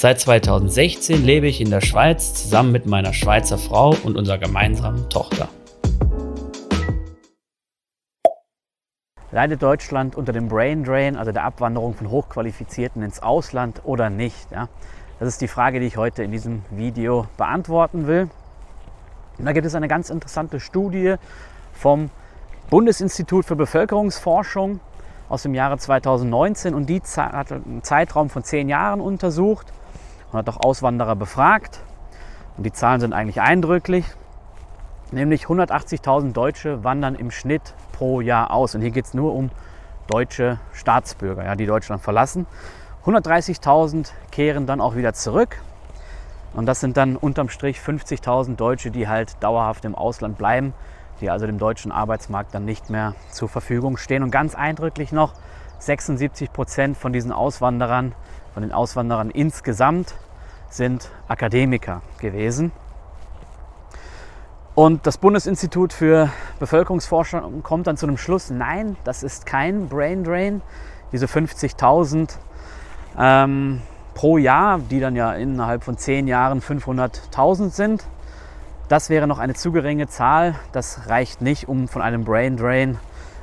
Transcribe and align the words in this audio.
Seit 0.00 0.20
2016 0.20 1.24
lebe 1.24 1.48
ich 1.48 1.60
in 1.60 1.70
der 1.70 1.80
Schweiz 1.80 2.32
zusammen 2.32 2.70
mit 2.70 2.86
meiner 2.86 3.12
Schweizer 3.12 3.58
Frau 3.58 3.96
und 4.04 4.16
unserer 4.16 4.38
gemeinsamen 4.38 5.10
Tochter. 5.10 5.48
Leidet 9.32 9.60
Deutschland 9.60 10.14
unter 10.14 10.32
dem 10.32 10.46
Brain 10.46 10.84
Drain, 10.84 11.16
also 11.16 11.32
der 11.32 11.42
Abwanderung 11.42 11.94
von 11.94 12.12
Hochqualifizierten 12.12 13.02
ins 13.02 13.20
Ausland 13.24 13.80
oder 13.82 14.08
nicht? 14.08 14.52
Ja? 14.52 14.68
Das 15.18 15.30
ist 15.30 15.40
die 15.40 15.48
Frage, 15.48 15.80
die 15.80 15.86
ich 15.86 15.96
heute 15.96 16.22
in 16.22 16.30
diesem 16.30 16.62
Video 16.70 17.26
beantworten 17.36 18.06
will. 18.06 18.30
Und 19.36 19.46
da 19.46 19.50
gibt 19.50 19.66
es 19.66 19.74
eine 19.74 19.88
ganz 19.88 20.10
interessante 20.10 20.60
Studie 20.60 21.16
vom 21.72 22.10
Bundesinstitut 22.70 23.44
für 23.44 23.56
Bevölkerungsforschung 23.56 24.78
aus 25.28 25.42
dem 25.42 25.54
Jahre 25.54 25.76
2019 25.76 26.72
und 26.72 26.88
die 26.88 27.02
hat 27.16 27.50
einen 27.50 27.82
Zeitraum 27.82 28.30
von 28.30 28.44
zehn 28.44 28.68
Jahren 28.68 29.00
untersucht 29.00 29.72
und 30.30 30.38
hat 30.38 30.48
auch 30.48 30.60
Auswanderer 30.60 31.16
befragt. 31.16 31.80
Und 32.56 32.64
die 32.64 32.72
Zahlen 32.72 33.00
sind 33.00 33.12
eigentlich 33.12 33.40
eindrücklich. 33.40 34.04
Nämlich 35.10 35.44
180.000 35.44 36.32
Deutsche 36.32 36.84
wandern 36.84 37.14
im 37.14 37.30
Schnitt 37.30 37.74
pro 37.92 38.20
Jahr 38.20 38.50
aus. 38.50 38.74
Und 38.74 38.82
hier 38.82 38.90
geht 38.90 39.06
es 39.06 39.14
nur 39.14 39.34
um 39.34 39.50
deutsche 40.06 40.58
Staatsbürger, 40.72 41.44
ja, 41.44 41.54
die 41.54 41.66
Deutschland 41.66 42.02
verlassen. 42.02 42.46
130.000 43.04 44.10
kehren 44.30 44.66
dann 44.66 44.80
auch 44.80 44.96
wieder 44.96 45.14
zurück. 45.14 45.62
Und 46.54 46.66
das 46.66 46.80
sind 46.80 46.96
dann 46.96 47.16
unterm 47.16 47.48
Strich 47.48 47.78
50.000 47.78 48.56
Deutsche, 48.56 48.90
die 48.90 49.06
halt 49.08 49.36
dauerhaft 49.40 49.84
im 49.84 49.94
Ausland 49.94 50.38
bleiben, 50.38 50.74
die 51.20 51.30
also 51.30 51.46
dem 51.46 51.58
deutschen 51.58 51.92
Arbeitsmarkt 51.92 52.54
dann 52.54 52.64
nicht 52.64 52.90
mehr 52.90 53.14
zur 53.30 53.48
Verfügung 53.48 53.96
stehen. 53.96 54.22
Und 54.22 54.30
ganz 54.30 54.54
eindrücklich 54.54 55.12
noch, 55.12 55.34
76 55.78 56.52
Prozent 56.52 56.96
von 56.96 57.12
diesen 57.12 57.32
Auswanderern, 57.32 58.14
von 58.54 58.62
den 58.62 58.72
Auswanderern 58.72 59.30
insgesamt, 59.30 60.14
sind 60.70 61.10
Akademiker 61.28 62.02
gewesen. 62.20 62.72
Und 64.74 65.06
das 65.08 65.18
Bundesinstitut 65.18 65.92
für 65.92 66.30
Bevölkerungsforschung 66.60 67.62
kommt 67.64 67.88
dann 67.88 67.96
zu 67.96 68.06
einem 68.06 68.16
Schluss, 68.16 68.50
nein, 68.50 68.96
das 69.02 69.22
ist 69.22 69.44
kein 69.44 69.88
Brain 69.88 70.22
Drain. 70.22 70.62
Diese 71.10 71.26
50.000 71.26 72.36
ähm, 73.18 73.82
pro 74.14 74.38
Jahr, 74.38 74.78
die 74.78 75.00
dann 75.00 75.16
ja 75.16 75.32
innerhalb 75.32 75.82
von 75.82 75.96
zehn 75.96 76.28
Jahren 76.28 76.60
500.000 76.60 77.70
sind. 77.70 78.04
Das 78.88 79.10
wäre 79.10 79.26
noch 79.26 79.38
eine 79.38 79.54
zu 79.54 79.72
geringe 79.72 80.06
Zahl. 80.06 80.54
Das 80.72 81.08
reicht 81.08 81.42
nicht, 81.42 81.68
um 81.68 81.88
von 81.88 82.00
einem 82.00 82.24
Brain 82.24 82.56
Drain, 82.56 82.98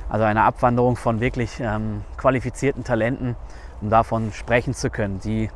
also 0.08 0.24
einer 0.24 0.44
Abwanderung 0.44 0.96
von 0.96 1.20
wirklich 1.20 1.60
ähm, 1.60 2.02
qualifizierten 2.16 2.84
Talenten, 2.84 3.36
um 3.80 3.90
davon 3.90 4.32
sprechen 4.32 4.74
zu 4.74 4.90
können. 4.90 5.20
Die 5.20 5.50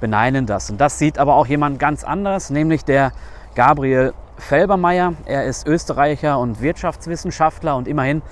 beneinen 0.00 0.46
das. 0.46 0.70
Und 0.70 0.80
das 0.80 0.98
sieht 0.98 1.18
aber 1.18 1.34
auch 1.34 1.46
jemand 1.46 1.78
ganz 1.78 2.04
anderes, 2.04 2.50
nämlich 2.50 2.84
der 2.84 3.12
Gabriel 3.54 4.12
Felbermeier. 4.38 5.14
Er 5.24 5.44
ist 5.44 5.66
Österreicher 5.66 6.38
und 6.38 6.60
Wirtschaftswissenschaftler 6.60 7.76
und 7.76 7.88
immerhin 7.88 8.22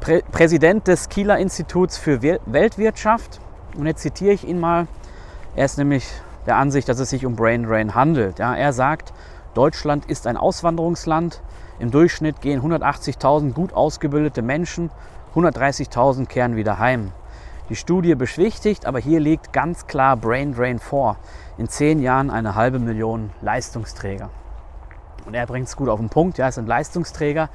Prä 0.00 0.22
Präsident 0.30 0.86
des 0.86 1.08
Kieler 1.08 1.38
Instituts 1.38 1.98
für 1.98 2.22
Weltwirtschaft. 2.22 3.40
Und 3.76 3.86
jetzt 3.86 4.02
zitiere 4.02 4.32
ich 4.32 4.46
ihn 4.46 4.60
mal. 4.60 4.86
Er 5.56 5.64
ist 5.64 5.78
nämlich 5.78 6.08
der 6.46 6.56
Ansicht, 6.56 6.88
dass 6.88 7.00
es 7.00 7.10
sich 7.10 7.26
um 7.26 7.34
Brain 7.34 7.64
Drain 7.64 7.94
handelt. 7.94 8.38
Ja, 8.38 8.54
er 8.54 8.72
sagt, 8.72 9.12
Deutschland 9.54 10.06
ist 10.06 10.26
ein 10.26 10.36
Auswanderungsland. 10.36 11.42
Im 11.78 11.90
Durchschnitt 11.90 12.40
gehen 12.40 12.60
180.000 12.60 13.52
gut 13.52 13.72
ausgebildete 13.72 14.42
Menschen, 14.42 14.90
130.000 15.34 16.26
kehren 16.26 16.56
wieder 16.56 16.78
heim. 16.78 17.12
Die 17.68 17.76
Studie 17.76 18.14
beschwichtigt, 18.14 18.86
aber 18.86 18.98
hier 18.98 19.20
liegt 19.20 19.52
ganz 19.52 19.86
klar 19.86 20.16
Brain 20.16 20.54
Drain 20.54 20.78
vor. 20.78 21.16
In 21.58 21.68
zehn 21.68 22.00
Jahren 22.00 22.30
eine 22.30 22.54
halbe 22.54 22.78
Million 22.78 23.30
Leistungsträger. 23.42 24.30
Und 25.26 25.34
er 25.34 25.46
bringt 25.46 25.68
es 25.68 25.76
gut 25.76 25.88
auf 25.88 26.00
den 26.00 26.08
Punkt. 26.08 26.38
Ja, 26.38 26.48
es 26.48 26.54
sind 26.54 26.66
Leistungsträger. 26.66 27.50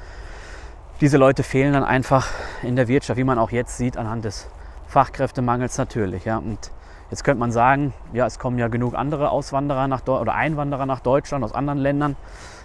Diese 1.02 1.18
Leute 1.18 1.44
fehlen 1.44 1.74
dann 1.74 1.84
einfach 1.84 2.28
in 2.62 2.76
der 2.76 2.88
Wirtschaft, 2.88 3.18
wie 3.18 3.24
man 3.24 3.40
auch 3.40 3.52
jetzt 3.52 3.78
sieht, 3.78 3.98
anhand 3.98 4.26
des 4.26 4.48
Fachkräftemangels 4.88 5.78
natürlich. 5.78 6.26
Ja. 6.26 6.38
Und 6.38 6.72
Jetzt 7.14 7.24
könnte 7.24 7.42
man 7.42 7.52
sagen, 7.52 7.94
ja, 8.12 8.26
es 8.26 8.40
kommen 8.40 8.58
ja 8.58 8.70
genug 8.70 8.96
andere 8.96 9.30
Auswanderer 9.30 9.88
nach 9.88 10.02
oder 10.08 10.34
Einwanderer 10.34 10.88
nach 10.88 11.00
Deutschland 11.00 11.44
aus 11.44 11.54
anderen 11.54 11.78
Ländern. 11.78 12.16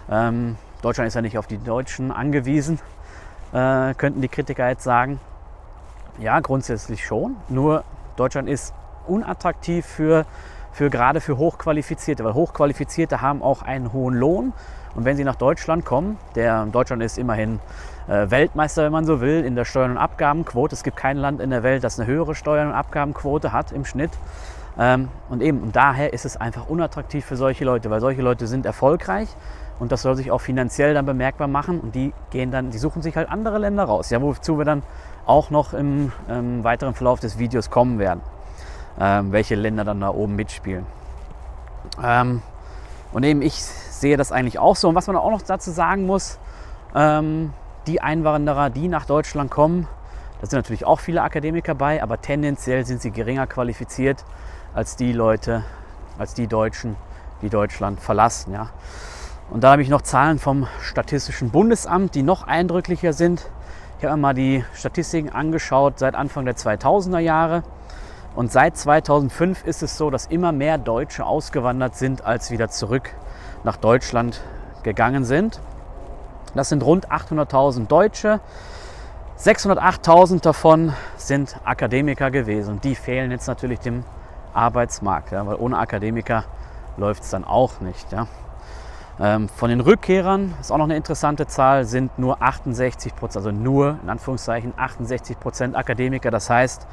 Ähm, 0.09 0.55
Deutschland 0.81 1.07
ist 1.07 1.15
ja 1.15 1.21
nicht 1.21 1.37
auf 1.37 1.47
die 1.47 1.57
Deutschen 1.57 2.11
angewiesen, 2.11 2.79
äh, 3.51 3.93
könnten 3.95 4.21
die 4.21 4.29
Kritiker 4.29 4.69
jetzt 4.69 4.83
sagen. 4.83 5.19
Ja, 6.19 6.39
grundsätzlich 6.39 7.05
schon. 7.05 7.35
Nur 7.49 7.83
Deutschland 8.15 8.47
ist 8.47 8.73
unattraktiv 9.07 9.85
für, 9.85 10.25
für 10.71 10.89
gerade 10.89 11.21
für 11.21 11.37
Hochqualifizierte, 11.37 12.23
weil 12.23 12.33
Hochqualifizierte 12.33 13.21
haben 13.21 13.41
auch 13.41 13.61
einen 13.61 13.93
hohen 13.93 14.15
Lohn. 14.15 14.53
Und 14.95 15.05
wenn 15.05 15.17
sie 15.17 15.23
nach 15.23 15.35
Deutschland 15.35 15.85
kommen, 15.85 16.17
der 16.35 16.65
Deutschland 16.65 17.03
ist 17.03 17.17
immerhin 17.17 17.59
äh, 18.07 18.29
Weltmeister, 18.31 18.83
wenn 18.83 18.91
man 18.91 19.05
so 19.05 19.21
will, 19.21 19.45
in 19.45 19.55
der 19.55 19.65
Steuern- 19.65 19.91
und 19.91 19.97
Abgabenquote. 19.97 20.73
Es 20.73 20.83
gibt 20.83 20.97
kein 20.97 21.17
Land 21.17 21.41
in 21.41 21.51
der 21.51 21.63
Welt, 21.63 21.83
das 21.83 21.99
eine 21.99 22.07
höhere 22.07 22.33
Steuern- 22.35 22.69
und 22.69 22.73
Abgabenquote 22.73 23.53
hat 23.53 23.71
im 23.71 23.85
Schnitt. 23.85 24.11
Ähm, 24.79 25.09
und 25.29 25.41
eben, 25.41 25.61
und 25.61 25.75
daher 25.75 26.13
ist 26.13 26.25
es 26.25 26.37
einfach 26.37 26.67
unattraktiv 26.69 27.25
für 27.25 27.35
solche 27.35 27.65
Leute, 27.65 27.89
weil 27.89 27.99
solche 27.99 28.21
Leute 28.21 28.47
sind 28.47 28.65
erfolgreich 28.65 29.27
und 29.79 29.91
das 29.91 30.01
soll 30.01 30.15
sich 30.15 30.31
auch 30.31 30.39
finanziell 30.39 30.93
dann 30.93 31.05
bemerkbar 31.05 31.47
machen 31.47 31.79
und 31.79 31.95
die 31.95 32.13
gehen 32.31 32.51
dann, 32.51 32.71
die 32.71 32.77
suchen 32.77 33.01
sich 33.01 33.15
halt 33.15 33.29
andere 33.29 33.57
Länder 33.57 33.83
raus, 33.83 34.09
ja, 34.09 34.21
wozu 34.21 34.57
wir 34.57 34.65
dann 34.65 34.83
auch 35.25 35.49
noch 35.49 35.73
im, 35.73 36.11
im 36.27 36.63
weiteren 36.63 36.93
Verlauf 36.93 37.19
des 37.19 37.39
Videos 37.39 37.69
kommen 37.69 37.99
werden, 37.99 38.21
ähm, 38.21 38.38
welche 38.99 39.55
Länder 39.55 39.85
dann 39.85 40.01
da 40.01 40.09
oben 40.09 40.35
mitspielen. 40.35 40.85
Ähm, 42.03 42.41
und 43.11 43.23
eben 43.23 43.41
ich 43.41 43.55
sehe 43.55 44.17
das 44.17 44.31
eigentlich 44.31 44.59
auch 44.59 44.75
so. 44.75 44.89
Und 44.89 44.95
was 44.95 45.07
man 45.07 45.15
auch 45.15 45.31
noch 45.31 45.41
dazu 45.41 45.71
sagen 45.71 46.05
muss, 46.05 46.37
ähm, 46.95 47.53
die 47.87 48.01
Einwanderer, 48.01 48.69
die 48.69 48.87
nach 48.87 49.05
Deutschland 49.05 49.49
kommen, 49.51 49.87
da 50.41 50.47
sind 50.47 50.59
natürlich 50.59 50.85
auch 50.85 50.99
viele 50.99 51.21
Akademiker 51.21 51.75
bei, 51.75 52.01
aber 52.01 52.21
tendenziell 52.21 52.85
sind 52.85 53.01
sie 53.01 53.11
geringer 53.11 53.47
qualifiziert 53.47 54.23
als 54.73 54.95
die 54.95 55.11
Leute, 55.11 55.63
als 56.17 56.33
die 56.33 56.47
Deutschen, 56.47 56.95
die 57.41 57.49
Deutschland 57.49 57.99
verlassen. 57.99 58.53
Ja. 58.53 58.69
Und 59.49 59.63
da 59.63 59.71
habe 59.71 59.81
ich 59.81 59.89
noch 59.89 60.01
Zahlen 60.01 60.39
vom 60.39 60.67
Statistischen 60.81 61.49
Bundesamt, 61.49 62.15
die 62.15 62.23
noch 62.23 62.43
eindrücklicher 62.43 63.13
sind. 63.13 63.49
Ich 63.97 64.05
habe 64.05 64.15
mir 64.15 64.21
mal 64.21 64.33
die 64.33 64.63
Statistiken 64.73 65.29
angeschaut 65.29 65.99
seit 65.99 66.15
Anfang 66.15 66.45
der 66.45 66.55
2000er 66.55 67.19
Jahre. 67.19 67.63
Und 68.35 68.51
seit 68.51 68.77
2005 68.77 69.65
ist 69.65 69.83
es 69.83 69.97
so, 69.97 70.09
dass 70.09 70.27
immer 70.27 70.51
mehr 70.51 70.77
Deutsche 70.77 71.25
ausgewandert 71.25 71.95
sind, 71.95 72.25
als 72.25 72.51
wieder 72.51 72.69
zurück 72.69 73.09
nach 73.63 73.77
Deutschland 73.77 74.41
gegangen 74.83 75.25
sind. 75.25 75.59
Das 76.55 76.69
sind 76.69 76.83
rund 76.83 77.09
800.000 77.09 77.87
Deutsche. 77.87 78.39
608.000 79.37 80.41
davon 80.41 80.93
sind 81.15 81.59
Akademiker 81.63 82.29
gewesen 82.29 82.75
und 82.75 82.83
die 82.83 82.95
fehlen 82.95 83.31
jetzt 83.31 83.47
natürlich 83.47 83.79
dem 83.79 84.03
Arbeitsmarkt, 84.53 85.31
ja, 85.31 85.45
weil 85.45 85.55
ohne 85.55 85.77
Akademiker 85.77 86.43
läuft 86.97 87.23
es 87.23 87.29
dann 87.29 87.45
auch 87.45 87.79
nicht. 87.79 88.11
Ja. 88.11 88.27
Ähm, 89.19 89.47
von 89.49 89.69
den 89.69 89.79
Rückkehrern 89.79 90.55
ist 90.59 90.71
auch 90.71 90.77
noch 90.77 90.85
eine 90.85 90.97
interessante 90.97 91.47
Zahl, 91.47 91.85
sind 91.85 92.17
nur 92.19 92.41
68 92.41 93.15
Prozent, 93.15 93.45
also 93.45 93.51
nur 93.57 93.97
in 94.03 94.09
Anführungszeichen 94.09 94.73
68 94.75 95.39
Prozent 95.39 95.75
Akademiker. 95.75 96.31
Das 96.31 96.49
heißt, 96.49 96.87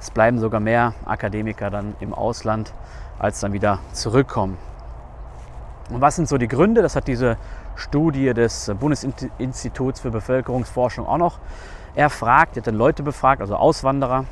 es 0.00 0.10
bleiben 0.10 0.38
sogar 0.38 0.60
mehr 0.60 0.94
Akademiker 1.04 1.70
dann 1.70 1.94
im 2.00 2.14
Ausland, 2.14 2.72
als 3.18 3.40
dann 3.40 3.52
wieder 3.52 3.80
zurückkommen. 3.92 4.56
Und 5.90 6.00
was 6.00 6.16
sind 6.16 6.28
so 6.28 6.38
die 6.38 6.48
Gründe? 6.48 6.82
Das 6.82 6.96
hat 6.96 7.08
diese 7.08 7.36
Studie 7.74 8.34
des 8.34 8.70
Bundesinstituts 8.78 10.00
für 10.00 10.10
Bevölkerungsforschung 10.10 11.06
auch 11.06 11.18
noch 11.18 11.38
erfragt. 11.94 12.56
Er 12.56 12.60
hat 12.60 12.66
dann 12.66 12.74
Leute 12.74 13.02
befragt, 13.02 13.40
also 13.40 13.56
Auswanderer. 13.56 14.24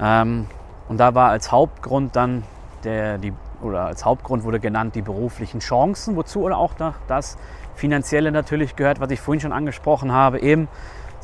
Ähm, 0.00 0.46
und 0.88 0.98
da 0.98 1.14
war 1.14 1.30
als 1.30 1.50
Hauptgrund 1.50 2.14
dann 2.14 2.44
der, 2.84 3.18
die, 3.18 3.32
oder 3.62 3.86
als 3.86 4.04
Hauptgrund 4.04 4.44
wurde 4.44 4.60
genannt 4.60 4.94
die 4.94 5.02
beruflichen 5.02 5.60
Chancen, 5.60 6.16
wozu 6.16 6.46
auch 6.48 6.74
das 7.08 7.38
Finanzielle 7.74 8.30
natürlich 8.30 8.76
gehört, 8.76 9.00
was 9.00 9.10
ich 9.10 9.20
vorhin 9.20 9.40
schon 9.40 9.52
angesprochen 9.52 10.12
habe. 10.12 10.40
Eben, 10.40 10.68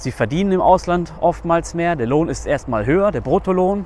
sie 0.03 0.13
verdienen 0.13 0.53
im 0.53 0.61
Ausland 0.61 1.13
oftmals 1.21 1.75
mehr, 1.75 1.97
der 1.97 2.07
Lohn 2.07 2.29
ist 2.29 2.47
erstmal 2.47 2.87
höher, 2.87 3.11
der 3.11 3.21
Bruttolohn. 3.21 3.85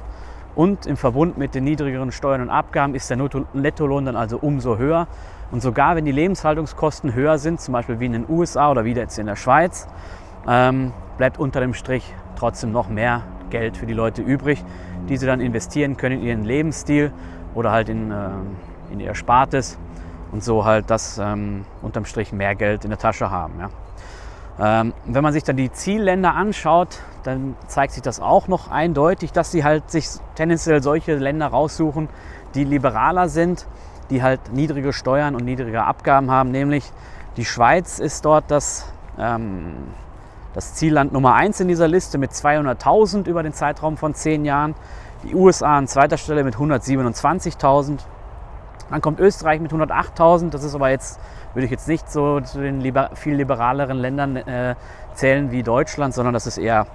Und 0.55 0.87
im 0.87 0.97
Verbund 0.97 1.37
mit 1.37 1.57
den 1.57 1.65
niedrigeren 1.65 2.13
Steuern 2.13 2.41
und 2.41 2.49
Abgaben 2.49 2.95
ist 2.95 3.11
der 3.11 3.17
Nettolohn 3.55 4.05
dann 4.05 4.15
also 4.15 4.39
umso 4.39 4.79
höher. 4.79 5.09
Und 5.51 5.63
sogar 5.63 5.97
wenn 5.97 6.05
die 6.05 6.13
Lebenshaltungskosten 6.13 7.13
höher 7.13 7.39
sind, 7.39 7.61
zum 7.61 7.73
Beispiel 7.73 7.99
wie 7.99 8.07
in 8.07 8.13
den 8.13 8.27
USA 8.29 8.71
oder 8.71 8.85
wie 8.85 8.93
jetzt 8.93 9.19
in 9.19 9.27
der 9.27 9.35
Schweiz, 9.35 9.89
ähm, 10.47 10.93
bleibt 11.17 11.39
unter 11.39 11.61
dem 11.61 11.75
Strich 11.75 12.15
trotzdem 12.37 12.71
noch 12.71 12.89
mehr 12.89 13.23
Geld 13.51 13.77
für 13.77 13.87
die 13.87 13.95
Leute 13.95 14.23
übrig, 14.23 14.65
die 15.09 15.17
sie 15.17 15.27
dann 15.27 15.41
investieren 15.41 15.97
können 15.97 16.21
in 16.21 16.27
ihren 16.27 16.45
Lebensstil 16.45 17.13
oder 17.55 17.73
halt 17.73 17.89
in, 17.89 18.13
äh, 18.13 18.29
in 18.93 19.01
ihr 19.01 19.15
Spartes 19.15 19.79
und 20.31 20.43
so 20.43 20.65
halt 20.65 20.89
das 20.91 21.19
ähm, 21.19 21.65
unterm 21.83 22.05
Strich 22.05 22.33
mehr 22.33 22.55
Geld 22.55 22.85
in 22.85 22.91
der 22.91 22.99
Tasche 22.99 23.31
haben. 23.31 23.55
Ja. 23.59 23.71
Ähm, 24.61 24.93
wenn 25.05 25.23
man 25.23 25.33
sich 25.33 25.43
dann 25.43 25.57
die 25.57 25.73
Zielländer 25.73 26.35
anschaut, 26.35 27.01
dann 27.25 27.57
zeigt 27.67 27.93
sich 27.93 28.03
das 28.03 28.21
auch 28.21 28.47
noch 28.47 28.71
eindeutig, 28.71 29.33
dass 29.33 29.51
sie 29.51 29.65
halt 29.65 29.91
sich 29.91 30.09
tendenziell 30.37 30.83
solche 30.83 31.17
Länder 31.17 31.49
raussuchen, 31.49 32.09
die 32.55 32.65
liberaler 32.65 33.29
sind, 33.29 33.67
die 34.11 34.23
halt 34.23 34.53
niedrige 34.53 34.93
Steuern 34.93 35.35
und 35.35 35.45
niedrige 35.45 35.83
Abgaben 35.83 36.31
haben. 36.31 36.51
Nämlich 36.53 36.85
die 37.37 37.45
Schweiz 37.45 37.99
ist 37.99 38.25
dort 38.25 38.45
das, 38.49 38.93
ähm, 39.19 39.73
das 40.53 40.75
Zielland 40.75 41.13
Nummer 41.13 41.35
1 41.35 41.59
in 41.61 41.69
dieser 41.69 41.89
Liste 41.89 42.19
mit 42.19 42.31
200.000 42.31 43.27
über 43.27 43.43
den 43.43 43.53
Zeitraum 43.53 43.97
von 43.97 44.15
10 44.15 44.45
Jahren. 44.45 44.77
Die 45.25 45.35
USA 45.35 45.79
an 45.79 45.89
zweiter 45.89 46.17
Stelle 46.17 46.45
mit 46.45 46.55
127.000. 46.55 47.99
Dann 48.95 49.01
kommt 49.01 49.19
Österreich 49.19 49.61
mit 49.61 49.73
108.000. 49.73 50.51
Das 50.51 50.63
ist 50.63 50.77
aber 50.77 50.89
jetzt, 50.89 51.19
würde 51.53 51.65
ich 51.65 51.73
jetzt 51.73 51.89
nicht 51.89 52.09
so 52.13 52.41
zu 52.41 52.61
den 52.61 52.81
liber 52.81 53.11
viel 53.15 53.35
liberaleren 53.35 53.99
Ländern 53.99 54.37
äh, 54.37 54.77
zählen 55.15 55.51
wie 55.51 55.65
Deutschland, 55.65 56.15
sondern 56.15 56.33
das 56.33 56.47
ist 56.47 56.59
eher 56.59 56.87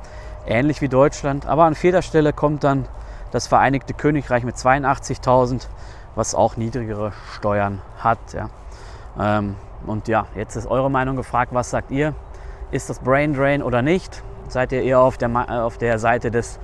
ähnlich 0.47 0.79
wie 0.79 0.87
Deutschland. 0.87 1.45
Aber 1.45 1.65
an 1.65 1.75
vierter 1.75 2.01
Stelle 2.01 2.31
kommt 2.31 2.63
dann 2.63 2.85
das 3.31 3.47
Vereinigte 3.47 3.93
Königreich 3.93 4.45
mit 4.45 4.55
82.000, 4.55 5.67
was 6.15 6.35
auch 6.35 6.55
niedrigere 6.55 7.11
Steuern 7.33 7.81
hat. 7.97 8.19
Ja. 8.31 8.49
Ähm, 9.19 9.57
und 9.85 10.07
ja, 10.07 10.27
jetzt 10.35 10.55
ist 10.55 10.67
eure 10.67 10.89
Meinung 10.89 11.17
gefragt. 11.17 11.53
Was 11.53 11.69
sagt 11.69 11.91
ihr? 11.91 12.15
Ist 12.71 12.89
das 12.89 12.99
Brain 12.99 13.33
Drain 13.33 13.61
oder 13.61 13.81
nicht? 13.81 14.23
Seid 14.47 14.71
ihr 14.71 14.83
eher 14.83 15.01
auf 15.01 15.17
der, 15.17 15.65
auf 15.65 15.77
der 15.77 15.99
Seite 15.99 16.31
des 16.31 16.59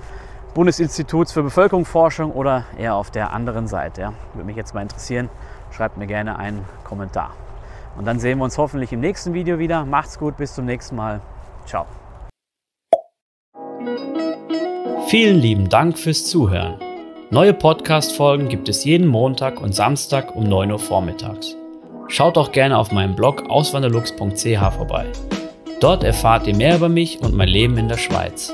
Bundesinstituts 0.56 1.34
für 1.34 1.44
Bevölkerungsforschung 1.44 2.32
oder 2.32 2.64
eher 2.78 2.96
auf 2.96 3.12
der 3.12 3.34
anderen 3.34 3.68
Seite? 3.68 4.02
Ja? 4.02 4.14
Würde 4.34 4.46
mich 4.46 4.56
jetzt 4.56 4.74
mal 4.74 4.82
interessieren. 4.82 5.30
Schreibt 5.70 5.98
mir 5.98 6.08
gerne 6.08 6.40
einen 6.40 6.64
Kommentar. 6.86 7.32
Und 7.98 8.06
dann 8.06 8.20
sehen 8.20 8.38
wir 8.38 8.46
uns 8.46 8.58
hoffentlich 8.58 8.94
im 8.94 9.02
nächsten 9.02 9.34
Video 9.34 9.60
wieder. 9.60 9.84
Macht's 9.84 10.18
gut, 10.18 10.38
bis 10.38 10.56
zum 10.56 10.64
nächsten 10.66 10.96
Mal. 10.96 11.20
Ciao. 11.66 11.86
Vielen 15.08 15.40
lieben 15.40 15.68
Dank 15.68 16.00
fürs 16.00 16.26
Zuhören. 16.26 16.80
Neue 17.32 17.54
Podcast-Folgen 17.54 18.48
gibt 18.48 18.70
es 18.70 18.86
jeden 18.86 19.08
Montag 19.08 19.60
und 19.60 19.76
Samstag 19.76 20.36
um 20.38 20.46
9 20.46 20.72
Uhr 20.72 20.80
vormittags. 20.80 21.58
Schaut 22.08 22.38
auch 22.38 22.54
gerne 22.54 22.78
auf 22.78 22.94
meinem 22.94 23.16
Blog 23.16 23.44
auswanderlux.ch 23.50 24.74
vorbei. 24.74 25.06
Dort 25.82 26.06
erfahrt 26.06 26.48
ihr 26.48 26.56
mehr 26.56 26.78
über 26.78 26.88
mich 26.88 27.20
und 27.20 27.36
mein 27.36 27.50
Leben 27.50 27.78
in 27.78 27.90
der 27.90 27.98
Schweiz. 27.98 28.54